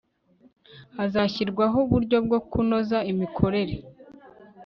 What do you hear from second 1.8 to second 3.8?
uburyo bwo kunoza imikorere